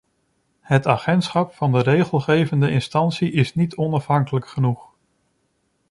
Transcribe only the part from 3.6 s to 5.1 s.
onafhankelijk genoeg.